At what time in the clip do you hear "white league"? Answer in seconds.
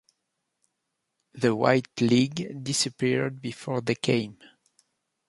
1.55-2.63